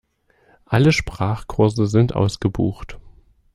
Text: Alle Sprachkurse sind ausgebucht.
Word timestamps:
Alle 0.65 0.93
Sprachkurse 0.93 1.85
sind 1.85 2.15
ausgebucht. 2.15 2.97